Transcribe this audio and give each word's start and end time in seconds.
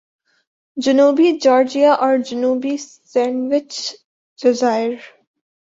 جنوبی 0.77 1.31
جارجیا 1.37 1.91
اور 1.95 2.17
جنوبی 2.25 2.75
سینڈوچ 3.11 3.71
جزائر 4.39 4.91